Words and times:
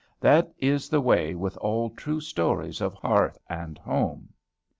That 0.19 0.51
is 0.57 0.89
the 0.89 0.99
way 0.99 1.35
with 1.35 1.57
all 1.57 1.91
true 1.91 2.19
stories 2.21 2.81
of 2.81 2.95
hearth 2.95 3.37
and 3.47 3.77
home. 3.77 4.33